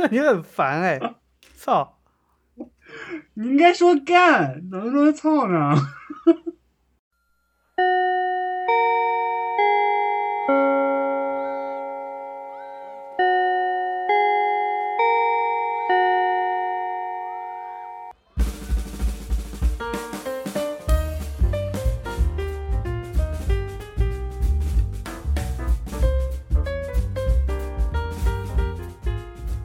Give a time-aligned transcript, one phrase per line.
[0.10, 0.98] 你很烦哎，
[1.56, 1.98] 操！
[3.34, 5.74] 你应该说干，怎么说操呢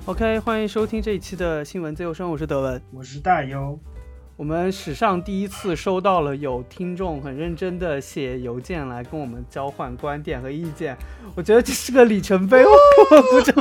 [0.07, 3.79] ？OK，欢迎收听这一期的新闻自由声，我是德文，我是大优。
[4.37, 10.95] 我们史上第一次收到了有听众很认真的写邮件来跟我们交换观点和意见，
[11.35, 12.61] 我觉得这是个里程碑，
[13.09, 13.55] 我鼓掌。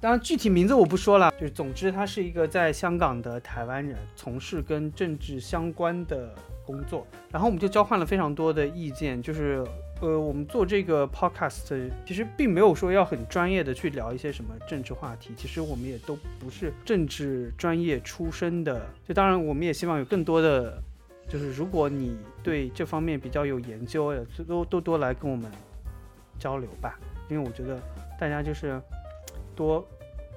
[0.00, 9.62] 当然，具体名字我不说了，就是总之他是一个在香港的台湾人，从事跟政治相关的工作，然后我们就交换了非常多的意见，就是。
[10.04, 18.84] 呃，我们做这个 podcast 其实并没有说要很专业的去聊一些什么政治话题，其实我们也都不是政治专业出身的。
[19.08, 20.78] 就当然，我们也希望有更多的，
[21.26, 24.14] 就是如果你对这方面比较有研究，
[24.46, 25.50] 都多多来跟我们
[26.38, 26.98] 交流吧。
[27.30, 27.80] 因为我觉得
[28.20, 28.78] 大家就是
[29.56, 29.82] 多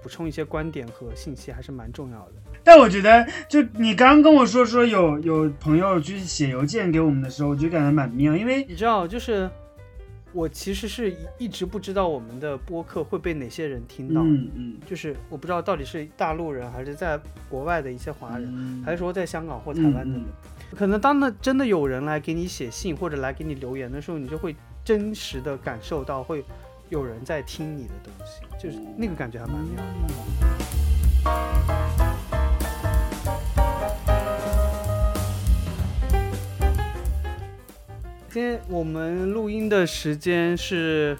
[0.02, 2.34] 补充一些观点和信息还是蛮重要的。
[2.68, 9.50] 但我觉得，就你刚刚跟我说说有有朋友去写邮件给我们的时候，我就感觉蛮妙，因为你知道，就是
[10.34, 20.26] 我其实是一直不知道我们的播客会被哪些人听到，嗯嗯，就是我不知道到底是大陆人还是在国外的一些华人，还是说在香港或台湾的人，
[20.76, 26.44] 可能当那真的有人来给你写信或者来给你留言的时候，你就会真实的感受到会
[26.90, 29.88] 有人在听你的东西，就是那个感觉还蛮妙的。
[38.30, 41.18] 今天我们录音的时间是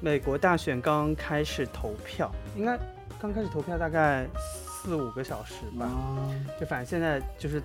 [0.00, 2.78] 美国大选刚开始投票，应该
[3.18, 5.90] 刚开始投票大概四五个小时吧。
[6.60, 7.56] 就反正现在就是，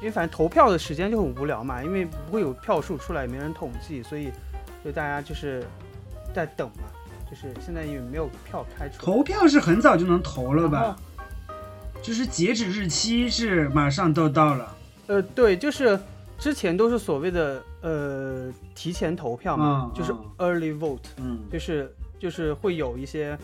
[0.00, 4.32] 因为反正投票的时间就很无聊嘛，因为不会有票数出来，也没人统计，所以
[4.82, 5.62] 就大家就是
[6.34, 6.84] 在等嘛。
[7.30, 9.04] 就是现在也没有票开出。
[9.04, 10.96] 投票是很早就能投了吧？
[12.00, 14.74] 就是截止日期是马上都到了。
[15.08, 16.00] 呃，对，就是。
[16.38, 23.36] 之前都是所谓的呃提前投票嘛，就是 early vote，嗯，就是就是会有一些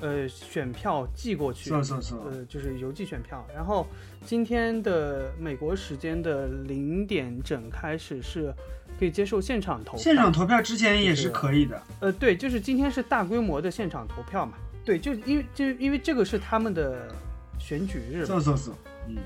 [0.00, 3.44] 呃选票寄过去，是是是，呃就是邮寄选票。
[3.52, 3.84] 然后
[4.24, 8.54] 今天的美国时间的零点整开始是
[8.98, 11.82] 可以接受现场投，现场投票之前也是可以的。
[11.98, 14.52] 呃，对，就是今天是大规模的现场投票嘛，
[14.84, 17.08] 对，就因为就因为这个是他们的
[17.58, 18.70] 选举日，是是是，
[19.08, 19.16] 嗯。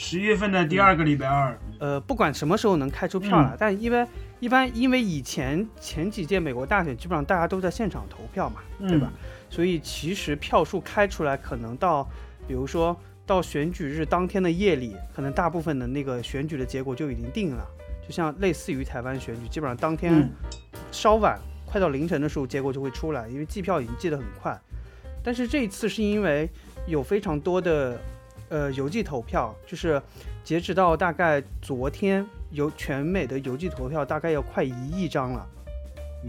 [0.00, 9.12] 十一月份的第二个礼拜二，呃，不管什么时候能开出票了，但一般一般，因为以前前几届美国大选基本上大家都在现场投票嘛，对吧？
[9.50, 12.08] 所以其实票数开出来，可能到，
[12.46, 17.66] 比如说到选举日当天的夜里，可能大部分的那个选举的结果就已经定了。
[18.06, 20.30] 就像类似于台湾选举，基本上当天
[20.92, 24.56] 稍晚，快到凌晨的时候，结果就会出来，因为计票已经计得很快。
[25.24, 26.48] 但是这一次是因为
[26.86, 28.00] 有非常多的。
[28.48, 30.00] 呃，邮寄投票就是
[30.42, 35.46] 截止到大概昨天，邮全美的邮寄投票大概要快一亿张了。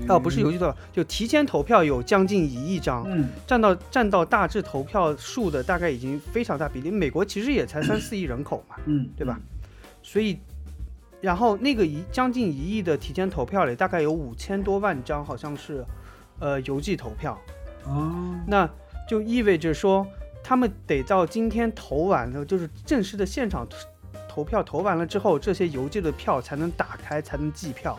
[0.07, 6.91] 哦，不是邮寄投票，就提前投票有将近一亿张，嗯，占到占到大致投票数的大概已经非常大比例。
[6.91, 9.39] 美国其实也才三四亿人口嘛，嗯，对吧？
[10.03, 10.37] 所以，
[11.21, 15.83] 然后那个一将近一亿的提前投票里，大概有五千多万张好像是，
[16.39, 17.39] 呃，邮寄投票。
[17.85, 18.69] 哦，那
[19.07, 20.05] 就意味着说。
[20.49, 23.67] 他们得到今天投完了，就是正式的现场
[24.27, 27.95] 投票投完了之后，这些邮寄的票才能打开，才能计票。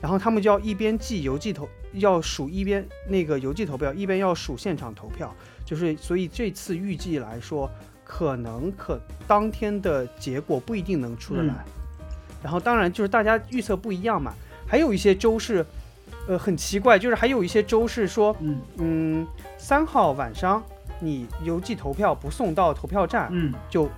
[0.00, 5.32] 然后他们就要一边计邮寄投，要数一边那个邮寄投票，一边要数现场投票。
[5.64, 7.70] 就是所以这次预计来说，
[8.02, 11.64] 可能可当天的结果不一定能出得来。
[12.42, 14.34] 然后当然就是大家预测不一样嘛，
[14.66, 15.64] 还有一些州是，
[16.26, 19.26] 呃，很奇怪，就是还有一些州是说，嗯嗯，
[19.56, 20.60] 三号晚上。
[21.00, 23.88] 你邮寄投票不送到投票站，嗯，就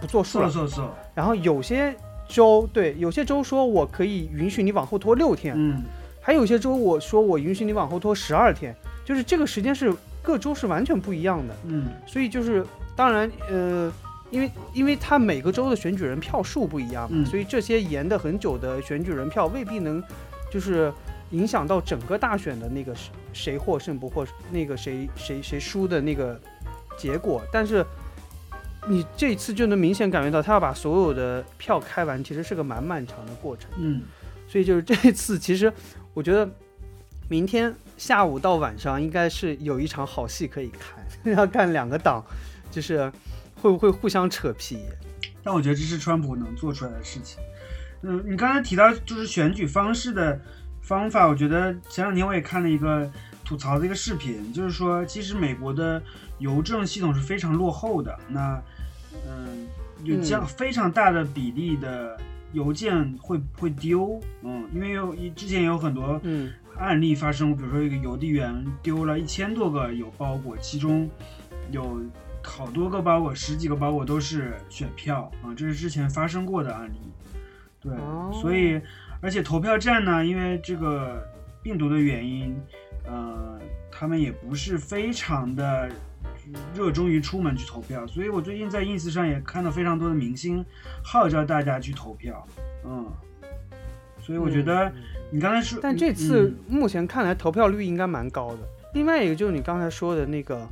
[0.00, 0.50] 不作数了。
[0.50, 0.80] 是是是。
[1.14, 1.94] 然后有些
[2.28, 5.82] 州对，有些州说我可以允许你往后拖六天，嗯，
[6.20, 8.74] 还有些州我说我允许你往后拖十二天，
[9.04, 11.86] 就是这个时间是各州是完全不一样的，嗯。
[12.06, 12.66] 所以就是
[12.96, 13.92] 当然，呃，
[14.30, 20.02] 因为因为他每个州的选举人票数不一样嘛，所以这些延的很久的选举人票未必能，
[20.50, 20.92] 就是。
[21.34, 26.40] 影响到整个大选的那个谁谁获胜不获，那个谁谁谁输的那个
[26.96, 27.84] 结果，但是
[28.88, 33.68] 你这次就能明显感觉到，他要把所有的票开完，其实是个蛮漫长的过程。
[33.78, 34.02] 嗯，
[34.46, 35.72] 所以就是这次，其实
[36.12, 36.48] 我觉得
[37.28, 42.24] 明天下午到晚上应该是有一场好戏可以看，要看两个党
[42.70, 43.10] 就是
[43.60, 44.78] 会不会互相扯皮。
[45.42, 47.42] 但我觉得这是川普能做出来的事情。
[48.02, 50.38] 嗯，你刚才提到就是选举方式的
[50.84, 53.10] 方法，我觉得前两天我也看了一个
[53.42, 56.00] 吐槽的一个视频，就是说其实美国的
[56.38, 58.16] 邮政系统是非常落后的。
[58.28, 58.62] 那
[59.26, 59.66] 嗯，
[60.02, 62.18] 有将非常大的比例的
[62.52, 71.08] 邮件会会丢，嗯，因为有之前有很多嗯案例发生，比如说一个邮递员丢了一千多个有包裹，其中
[71.70, 71.98] 有
[72.42, 76.98] 好多个包裹，十几个包裹都是选票啊，这是之前发生过的案例。
[77.80, 77.92] 对，
[78.40, 78.80] 所以
[79.20, 81.26] 而且投票站呢，因为这个
[81.62, 82.54] 病毒的原因，
[83.06, 83.58] 呃，
[83.90, 85.88] 他们也不是非常的
[86.74, 90.64] 热衷于出门去投票，所以我最近在 ins 上也看到非常多的明星
[91.02, 92.46] 号召大家去投票，
[92.84, 93.10] 嗯，
[94.20, 94.92] 所以我觉得
[95.30, 98.58] 你刚才说，但这次目前看来投票率应该蛮高的。
[98.92, 100.68] 另外一个就是你刚才说的那个，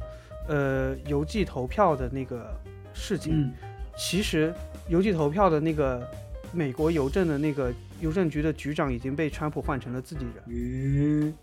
[0.48, 2.54] 呃，邮寄投票的那个
[2.92, 3.50] 事情，
[3.96, 4.52] 其实
[4.88, 6.06] 邮寄投票的那个。
[6.52, 10.44] 美国邮政的那个邮政局的局长已经被川普换成了自己人。
[10.46, 11.34] 嗯，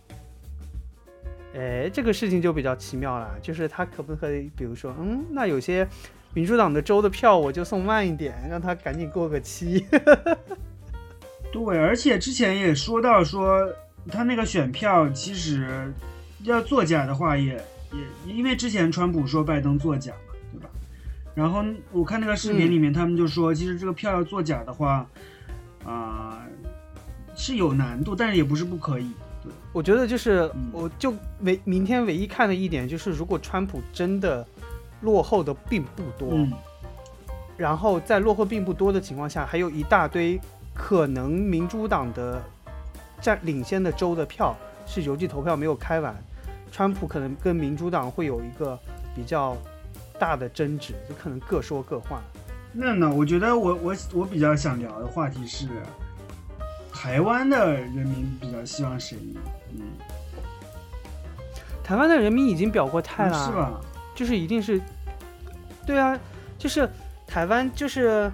[1.56, 5.88] 哎，这个事情就比较奇妙了，就是他可不可以，比如说，嗯，那有些
[6.33, 9.85] 民主党的州的票我就送慢一点，让他赶紧过个期。
[11.51, 13.67] 对，而且之前也说到说，
[14.07, 15.91] 他那个选票其实
[16.44, 17.55] 要作假的话，也
[18.25, 20.13] 也因为之前川普说拜登作假。
[21.39, 21.63] 然后
[21.94, 25.07] 我看那个视频里面，他们就说，其实这个票要作假的话，
[25.86, 26.45] 啊，
[27.33, 29.09] 是有难度，但是也不是不可以。
[29.41, 31.13] 对，我觉得就是，我就
[31.44, 34.45] 唯明天唯一看的一点就是，如果川普真的
[35.00, 36.45] 落后的并不多，
[37.56, 40.38] 然后在落后并不多的情况下，还有一大堆
[40.74, 42.44] 可能民主党的
[43.21, 44.53] 占领先的州的票
[44.86, 46.13] 是邮寄投票没有开完，
[46.69, 48.77] 川普可能跟民主党会有一个
[49.15, 49.56] 比较。
[50.19, 52.21] 大的争执就可能各说各话。
[52.71, 53.12] 那呢？
[53.12, 55.68] 我觉得我我我比较想聊的话题是，
[56.94, 59.36] 台湾的人民比较希望谁赢？
[59.74, 59.81] 嗯，
[61.83, 63.81] 台湾的人民已经表过态了，是吧？
[64.13, 64.80] 就是一定是，
[65.86, 66.19] 对啊，
[66.60, 66.88] 就是
[67.25, 68.31] 台湾就是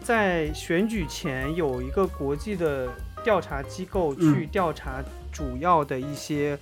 [0.00, 2.88] 在选举前有一个国际的
[3.22, 6.58] 调查机构去调查主要的一些。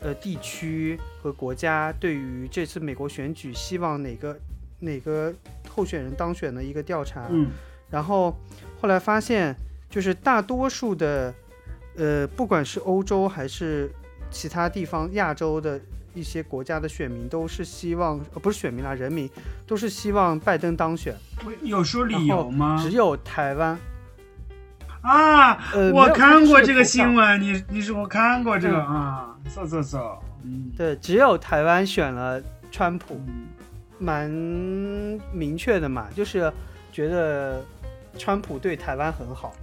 [0.00, 4.38] 呃，地区和国家对于这次美国选举希望哪个
[4.78, 5.32] 哪个
[5.68, 7.48] 候选人当选的一个调查，嗯，
[7.90, 8.36] 然后
[8.80, 9.56] 后来发现，
[9.88, 11.34] 就是大多数的，
[11.96, 13.90] 呃，不管是欧洲还是
[14.30, 15.80] 其他地方亚洲的
[16.14, 19.28] 一些国家的选民，都是希望，呃，不是选民啦，人民
[19.66, 21.16] 都是希望拜登当选。
[21.62, 22.78] 有说理由吗？
[22.82, 23.78] 只有台湾。
[25.06, 25.56] 啊，
[25.94, 32.42] 我看过这个新闻，你你是我看过这个啊，走走走，嗯，对，只有台湾选了
[32.72, 33.20] 川普，
[34.00, 34.28] 蛮
[35.32, 36.52] 明确的嘛，就是
[36.90, 37.62] 觉得
[38.18, 39.54] 川普对台湾很好，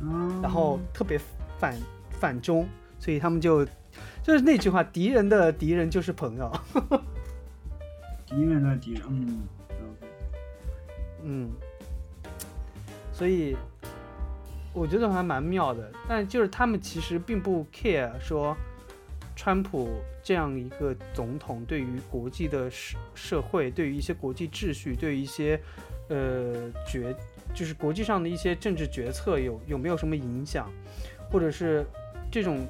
[0.42, 1.20] 然后特别
[1.60, 1.76] 反
[2.12, 2.66] 反中，
[2.98, 3.66] 所以他们就
[4.24, 6.50] 就是那句话，敌人的敌人就是朋友，
[8.26, 9.42] 敌人的敌人，嗯。
[11.26, 11.52] 嗯，
[13.12, 13.58] 所以。
[14.74, 18.58] 我觉得还蛮妙的，但就是他们其实并不 care 说，
[19.36, 25.60] 川普这样一个总统对于国际的社社会，对于一些国际秩序，对于一些
[26.10, 27.16] 呃决，
[27.54, 30.68] 就是国际上的一些政治决策有有没有什么影响，
[31.32, 31.86] 或者是
[32.32, 32.68] 这种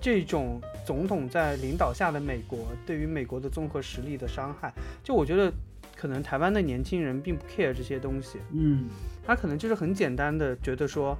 [0.00, 4.72] 这种总统在领导下的美国对于美国的综合实力的伤害，
[5.02, 5.52] 就我觉得
[5.96, 8.88] 可能台湾的年轻人并不 care 这些东西，嗯。
[9.26, 11.16] 他可能就是很简单的觉得说，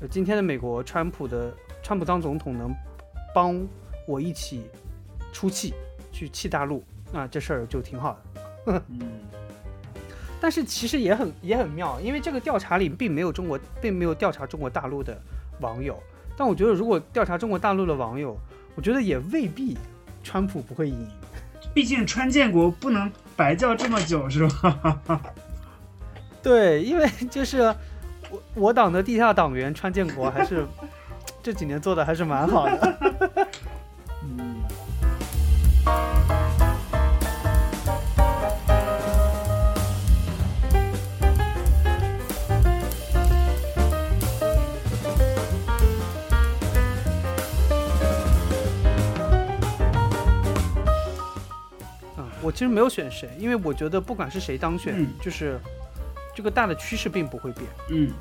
[0.00, 2.74] 呃，今天的美国，川普的川普当总统能
[3.34, 3.66] 帮
[4.06, 4.68] 我一起
[5.32, 5.74] 出气，
[6.10, 8.18] 去气大陆，那这事儿就挺好
[8.66, 8.82] 的。
[8.88, 9.00] 嗯。
[10.38, 15.18] 但是其实也很也很妙，因为这个调查里并没有中国，并没有调查中国大陆的
[15.60, 15.98] 网友。
[16.36, 18.36] 但我觉得如果调查中国大陆的网友，
[18.74, 19.78] 我觉得也未必
[20.22, 21.08] 川普不会赢。
[21.72, 25.22] 毕竟川建国不能白叫这么久，是吧？
[26.46, 27.74] 对，因为 就是
[28.30, 30.64] 我我党的地下党员川建国还是
[31.42, 32.98] 这几年做的还是蛮好的。
[34.22, 34.62] 嗯。
[52.40, 55.58] 我其实没有选谁，因为我觉得不管是谁当选，就是。
[56.36, 58.12] 这个大的趋势并不会变，嗯，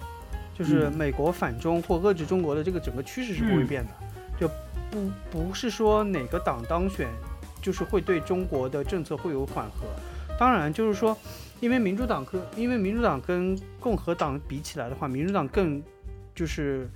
[0.57, 3.91] 就是美国反中或遏制中国的这个整个趋势是不会变的，
[4.39, 4.47] 就
[4.89, 7.09] 不不是说哪个党当选，
[7.61, 9.85] 就是会对中国的政策会有缓和。
[10.39, 11.17] 当然，就是说，
[11.59, 15.83] 因为民主党跟因为民主党跟共和党比起来的话，民主党更
[16.33, 16.89] 就是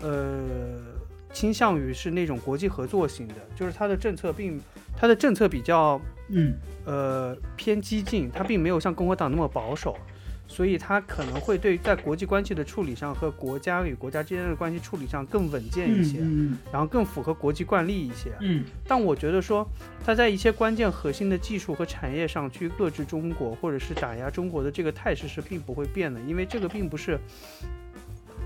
[0.00, 0.82] 呃
[1.32, 4.60] 倾向于是那种国际合作型的，就是它的政策并
[4.98, 6.54] 它的政策比较嗯
[6.84, 9.96] 呃偏激进，它并没有像共和党那么保守。
[10.46, 18.30] 所以它可能会对在国际关系的处理上和国家与国家之间的关系处理上更稳健一些，嗯然后更符合国际惯例一些。
[18.40, 19.66] 嗯但我觉得说，
[20.04, 27.18] 它在一些关键核心的技术和产业上去遏制中国，或者是打压中国的这个态势是并不会变的，因为这个并不是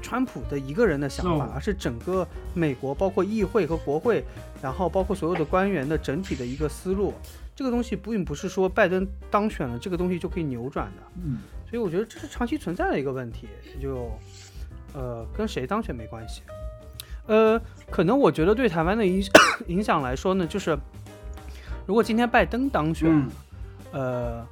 [0.01, 4.23] 川普的一个人的想法，而是整个美国包括议会和国会，
[4.63, 7.13] 然后包括所有的官员的整体的一个思路。
[7.57, 11.03] 这个东西并不是说拜登当选了，这个东西就可以扭转的。
[11.25, 13.49] 嗯所以我觉得这是长期存在的一个问题，
[13.83, 14.09] 就
[14.95, 16.43] 呃跟谁当选没关系。
[17.27, 17.61] 呃，
[17.91, 19.21] 可能我觉得对台湾的影
[19.67, 20.79] 影响来说呢，就是
[21.85, 23.29] 如果今天拜登当选，嗯
[23.91, 24.47] 呃，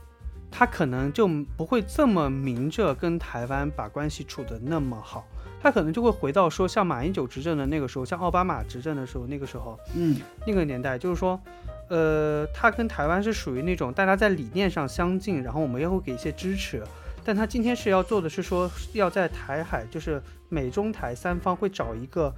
[0.50, 5.24] 他可能就不会这么明着跟台湾把关系处得那么好，
[5.62, 11.40] 他可能就会回到说像马英九执政的那个时候，像奥巴马执政的时候，那个时候嗯那个年代，就是说，
[11.88, 16.82] 呃，他跟台湾是属于那种大家在理念上相近，然后我们也会给一些支持。
[17.26, 22.30] 但他今天是要做的是说，要在台海，就是美中台三方会找一个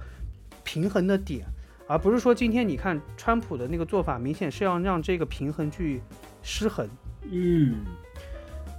[0.63, 1.45] 平衡的点，
[1.87, 6.01] 而不是说今天你看川普的那个做法，明显是要让这个平衡去
[6.41, 6.87] 失衡。
[7.29, 7.83] 嗯，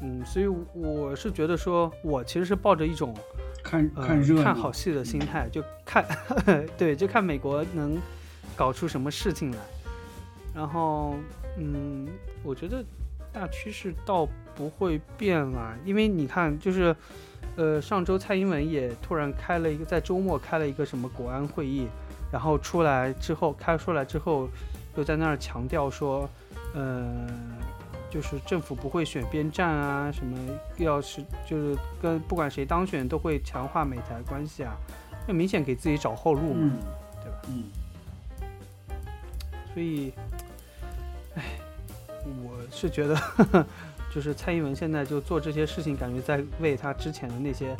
[0.02, 3.14] 嗯，所以我是觉得说，我其实是抱着一种
[3.62, 6.06] 看呃看热闹，看好戏的心态，就看
[6.78, 7.98] 对，就看美国能
[8.56, 9.58] 搞出什么事情来。
[10.54, 11.14] 然后，
[11.56, 12.08] 嗯，
[12.42, 12.84] 我觉得
[13.32, 16.94] 大趋势倒不会变啦，因为你看，就是
[17.56, 21.86] 呃，上周蔡英文也突然开了一个，在周末开了一个什么国安会议，
[22.32, 24.48] 然后出来之后，开出来之后，
[24.96, 26.28] 又在那儿强调说，
[26.74, 27.26] 呃。
[28.10, 30.34] 就是政府不会选边站啊，什么
[30.78, 34.74] 要是就是跟不管谁当选都会强化美台关系啊，
[35.26, 36.56] 那明显给自己找后路嘛。
[36.58, 36.78] 嗯，
[37.22, 37.38] 对吧？
[37.48, 37.64] 嗯
[39.74, 40.37] 所以，唉，
[42.42, 43.66] 我是觉得，
[44.14, 47.76] 就是蔡英文现在就做这些事情，感觉在为他之前的那些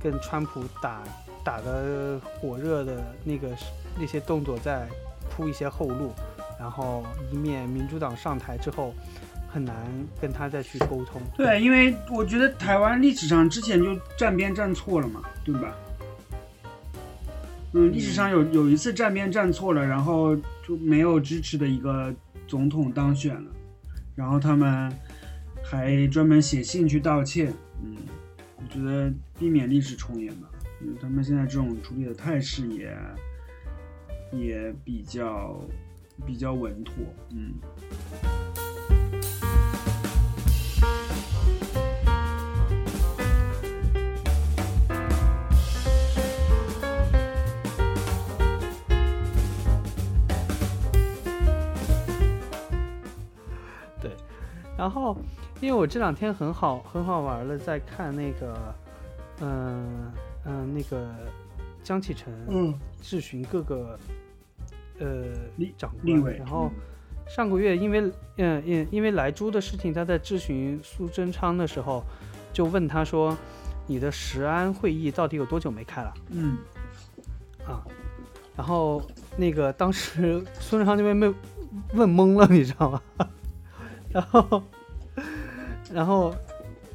[0.00, 1.02] 跟川普打
[1.44, 3.48] 打的火热的那个
[3.98, 4.86] 那些动作在
[5.30, 6.12] 铺一些后路，
[6.58, 8.94] 然后以免民主党上台之后
[9.48, 9.74] 很难
[10.20, 11.20] 跟他再去沟通。
[11.36, 15.74] 对，因为我觉得台湾历史上之前就站边站错了嘛，对吧？
[17.72, 20.34] 嗯，历史上有有一次站边站错了，然后
[20.66, 22.14] 就没有支持的一个
[22.46, 23.50] 总统当选了，
[24.16, 24.92] 然后他们
[25.62, 27.54] 还专门写信去道歉。
[27.84, 27.94] 嗯，
[28.56, 30.50] 我觉得避免历史重演吧。
[30.80, 32.98] 嗯，他们现在这种处理的态势也
[34.32, 35.60] 也比较
[36.26, 36.94] 比较稳妥。
[37.30, 37.54] 嗯。
[54.76, 55.16] 然后，
[55.60, 58.74] 因为我这两天很好很好玩了，在看那个，
[59.40, 60.12] 嗯、
[60.44, 61.08] 嗯、那个
[61.82, 63.98] 江启臣嗯，质询各个
[64.98, 65.24] 呃
[65.56, 66.70] 立长官，然后
[67.26, 72.04] 上个月因为嗯因因为莱猪的事情，他在质询苏贞昌的时候，
[72.52, 73.34] 就问他说，
[73.86, 76.58] 你的食安会议到底有多久没开了嗯
[77.66, 77.82] 啊？
[78.56, 79.02] 然后
[79.36, 81.32] 那个当时苏贞昌那边被
[81.94, 83.00] 问懵了，你知道吗？
[84.16, 84.62] 然后，
[85.92, 86.34] 然后，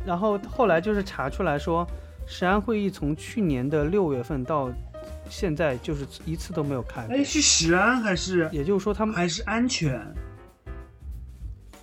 [0.03, 1.85] 然后后来就是查出来说，
[2.25, 4.71] 石安会议从去年的六月份到
[5.29, 10.01] 现在就是一次都没有开过哎，，是食安还是也就是说他们还是安全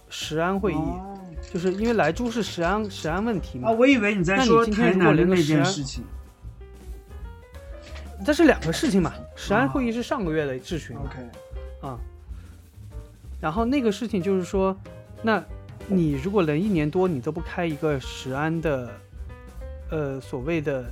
[0.08, 1.16] 石安会议，哦
[1.52, 6.02] 就是因为莱猪是石安石安问题嘛啊，，我以为你在说台南的那件事情。
[8.26, 9.14] 这是两个事情嘛。
[9.36, 10.96] 石安会议是上个月的质询
[11.80, 11.96] 啊，
[13.40, 14.76] 然后那个事情就是说，
[15.22, 15.42] 那
[15.86, 18.90] 你如果连一年多你都不开一个十安的，
[19.90, 20.84] 呃所谓的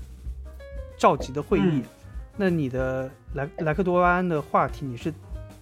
[0.99, 1.83] 召集的会议，嗯
[2.39, 5.13] 那你的莱莱克多巴胺的话题你是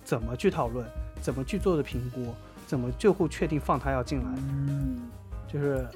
[0.02, 0.84] 怎么去讨论，
[1.20, 2.34] 怎么去做的评估，
[2.66, 4.24] 怎么最后确定放他要进来？
[4.38, 5.02] 嗯，
[5.46, 5.86] 就是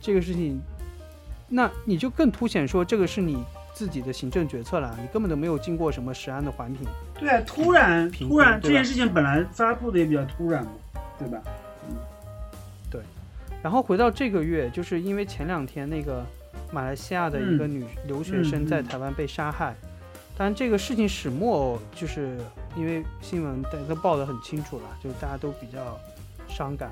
[0.00, 0.60] 这个事情，
[1.48, 6.86] 那你就更凸显说这个是你自己的行政决策了，你根本都没有经过什么食安的环评。
[7.18, 10.70] 对啊，突然突然这件事情本来发布的也比较突然嘛，
[11.18, 11.42] 对吧？
[13.62, 16.24] 然后回到这个月，就是因为前两天那个
[16.72, 19.74] 马来西亚的一个女留学生在台湾被杀害，
[20.36, 22.38] 当然这个事情始末就是
[22.74, 25.98] 因为新闻大家都报得很清楚了，就大家都比较
[26.48, 26.90] 伤感。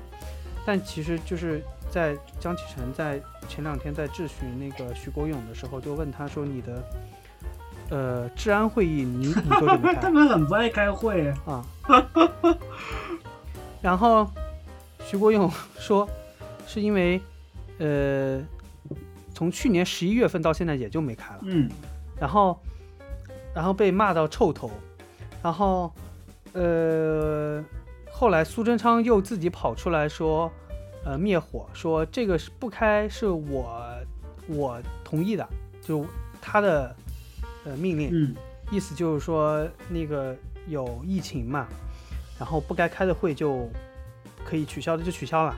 [0.65, 6.83] 但其实就是在江启臣在前两天在质询那个徐国勇的时候，就问他说：“你的
[7.89, 11.65] 呃治安会议，你你都怎么他们很不爱开会，啊？”
[13.81, 14.29] 然后
[15.09, 15.49] 徐国勇
[15.79, 16.07] 说，
[16.67, 17.19] 是因为
[17.79, 18.39] 呃
[19.33, 21.39] 从去年十一月份到现在也就没开了。
[21.43, 21.67] 嗯
[22.19, 22.59] 然后，
[23.55, 24.69] 然后被骂到臭头，
[25.41, 25.91] 然后，
[26.53, 27.63] 呃，
[28.11, 30.51] 后来苏贞昌又自己跑出来说，
[31.05, 33.81] 呃，灭火，说这个是不开是我
[34.47, 35.47] 我同意的，
[35.81, 36.05] 就
[36.41, 36.93] 他的
[37.63, 38.35] 呃命令，嗯
[38.69, 40.35] 意思就是说那个
[40.67, 41.65] 有疫情嘛，
[42.37, 43.69] 然后不该开的会就
[44.49, 45.55] 可以取消的就取消了，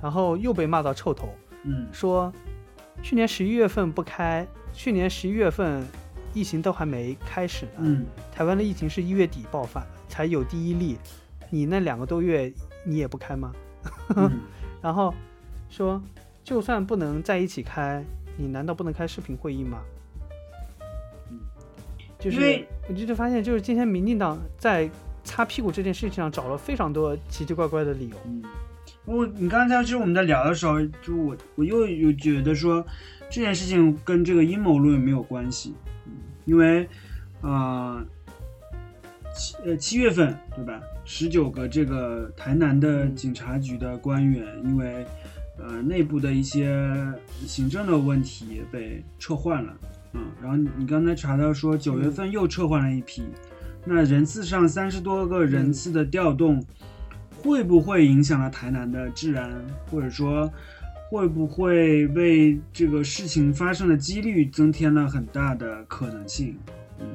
[0.00, 1.28] 然后又被骂到臭头，
[1.64, 1.88] 嗯。
[1.92, 2.32] 说
[3.02, 5.84] 去年十一月份不开，去年十一月份
[6.32, 8.06] 疫情都还没开始呢，嗯。
[8.30, 10.96] 台湾的疫情是一月底爆发才有第一例，
[11.50, 12.52] 你那两个多月
[12.84, 13.52] 你也不开吗？
[14.14, 14.40] 嗯。
[14.80, 15.12] 然后
[15.68, 16.00] 说
[16.44, 18.04] 就算不能在一起开，
[18.36, 19.80] 你难道不能开视频会议吗？
[21.30, 21.40] 嗯。
[22.18, 24.88] 就是我就就发现，就是今天民进党在
[25.24, 28.16] 擦屁股这件事情上找了非常多奇奇怪怪的理由。
[28.26, 28.42] 嗯，
[29.06, 32.84] 我你刚才其实我们在聊的时候，就我我又有觉得说
[33.30, 35.74] 这件事情跟这个阴谋论没有关系，
[36.06, 36.12] 嗯，
[36.44, 36.88] 因为
[37.40, 38.04] 呃
[39.34, 40.80] 七呃七月份对吧？
[41.06, 45.04] 十九个这个台南的嗯警察局的官员，因为
[45.58, 46.82] 呃内部的一些
[47.46, 49.76] 行政的问题被撤换了，
[50.12, 53.22] 嗯，然后你你刚才查到说九月份又撤换了一批，
[53.84, 56.64] 那人次上三十多个人次的调动。
[57.42, 59.52] 会不会影响了台南的治安，
[59.90, 60.50] 或者说
[61.10, 66.58] 会不会为这个事情发生的几率增添了很大的可能性？
[66.98, 67.06] 嗯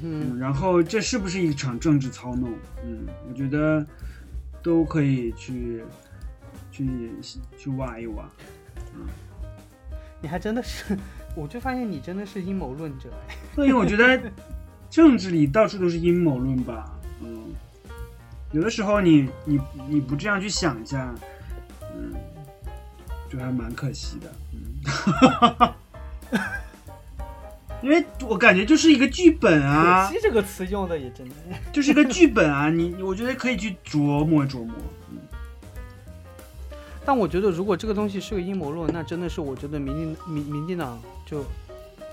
[0.00, 2.52] 嗯然后这是不是一场政治操弄？
[2.84, 3.84] 嗯，我觉得
[4.62, 5.82] 都可以去
[6.70, 7.10] 去
[7.56, 8.30] 去挖一挖。
[10.20, 10.96] 你还真的是，
[11.34, 13.36] 我就发现你真的是阴谋论者哎。
[13.56, 14.22] 所以我觉得
[14.90, 16.90] 政治里到处都是阴谋论吧。
[17.22, 17.54] 嗯，
[18.52, 21.14] 有的时候你你你不这样去想一下，
[21.94, 22.14] 嗯，
[23.30, 24.32] 就还蛮可惜的。
[26.32, 26.38] 嗯，
[27.82, 31.34] 因为我感觉就是一个剧本啊可，惜这个词用的也真的。
[31.72, 32.70] 就是一个剧本啊。
[32.70, 34.74] 你我觉得可以去琢磨琢磨。
[35.10, 35.18] 嗯
[37.04, 41.42] 但我觉得，如果这个东西是个阴谋论，那真的是我觉得民进民民进党就，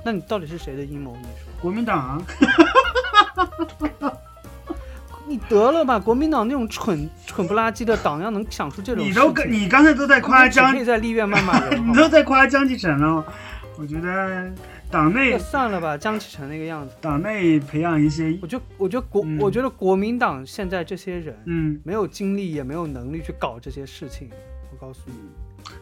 [0.06, 1.16] 那你到底是谁的阴谋？
[1.20, 2.22] 你说，国民党啊，
[5.28, 5.98] 你得了吧！
[5.98, 13.26] 国民党那种蠢蠢不拉几的党，要能想出这种你都跟你刚才都在夸张可以，在立院谩骂人， 你都在夸江启臣了。
[13.80, 14.54] 我觉得
[14.92, 24.30] 党内算了吧，江启臣那个样子，党内培养一些，我就我觉得国、嗯我觉得国民党现在这些人嗯，没有精力，也没有能力去搞这些事情。
[24.72, 25.16] 我告诉你，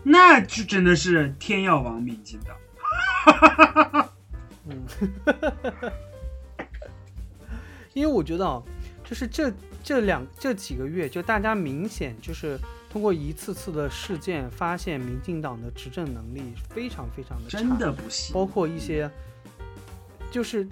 [0.02, 2.56] 那就真的是天要亡民进党。
[4.67, 4.86] 嗯，
[7.93, 8.62] 因为我觉得啊，
[9.04, 9.52] 就是这
[9.84, 12.58] 这两这几个月，就大家明显就是
[12.89, 18.34] 通过一次次的事件，发现民进党的执政能力非常非常的差，真的不行。
[18.34, 19.10] 包括一些
[20.32, 20.67] 就是。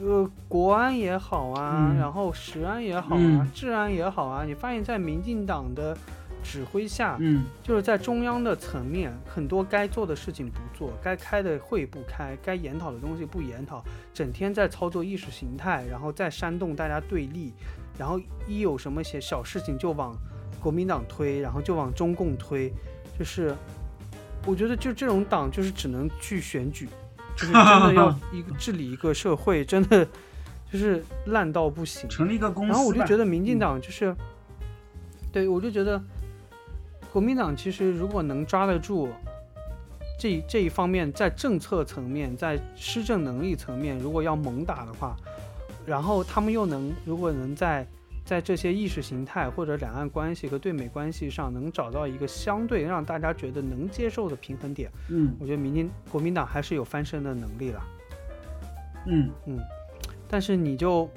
[0.00, 5.96] 呃，国安也好啊，嗯然后食安也好啊，嗯治安也好啊，你发现在民进党的
[6.42, 17.52] 指挥下，嗯就是在中央的层面，很多该做的事情不做，该开的会不开，该研讨的东西不研讨，整天在操作意识形态，然后再煽动大家对立，
[17.98, 20.16] 然后一有什么些小事情就往
[20.60, 22.72] 国民党推，然后就往中共推，
[23.18, 23.54] 就是
[24.46, 26.88] 我觉得就这种党就是只能去选举，
[27.36, 30.06] 就是真的要一个治理一个社会， 真的
[30.70, 32.08] 就是烂到不行。
[32.08, 32.72] 成立一个公司。
[32.72, 34.14] 然后我就觉得民进党就是，
[35.30, 36.02] 对我就觉得
[37.12, 39.10] 国民党其实如果能抓得住
[40.18, 45.14] 这这一方面，在政策层面，在施政能力层面，如果要猛打的话，
[45.84, 47.86] 然后他们又能如果能在
[48.24, 57.82] 在这些意识形态或者两岸关系和对美关系上能找到一个相对让大家觉得能接受的平衡点，嗯我觉得民进国民党还是有翻身的能力了。
[59.06, 59.28] 嗯
[60.28, 61.10] 但是你就，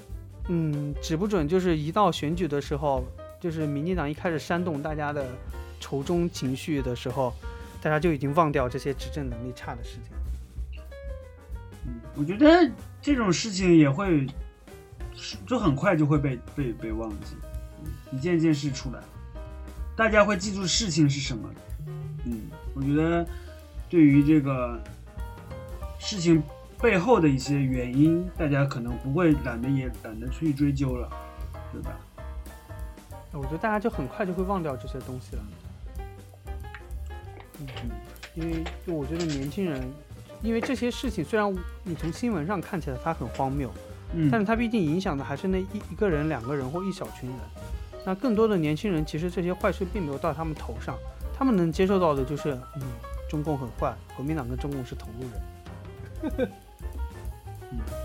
[0.50, 3.06] 嗯，指不准，就是一到选举的时候，
[3.40, 5.26] 就是民进党一开始煽动大家的
[5.80, 7.34] 仇中情绪的时候，
[7.82, 10.82] 大家就已经忘掉这些执政能力差的事情。
[11.86, 12.70] 嗯，我觉得
[13.02, 14.26] 这种事情也会，
[15.46, 17.36] 就很快就会被被被忘记，
[17.84, 19.00] 嗯一件件事出来，
[19.96, 21.50] 大家会记住事情是什么。
[22.26, 22.42] 嗯，
[22.74, 23.26] 我觉得
[23.90, 24.82] 对于这个
[26.00, 26.42] 事情
[26.82, 31.10] 背后的一些原因，大家可能不会懒得也懒得去追究了，
[31.72, 31.92] 对吧？
[33.32, 35.44] 我觉得大家就很快就会忘掉这些东西了。
[37.60, 37.92] 嗯，
[38.36, 39.82] 因为就我觉得年轻人，
[40.42, 43.72] 因为这些事情虽然你从新闻上看起来它很荒谬，
[44.14, 47.40] 嗯，但是它毕竟影响的还是那一一个人、两个人或一小群人。
[48.06, 50.96] 那更多的年轻人其实这些坏事并没有到他们头上，
[51.38, 52.82] 他们能接受到的就是，嗯，
[53.30, 56.50] 中共很坏，国民党跟中共是同路人。
[57.72, 57.82] 嗯。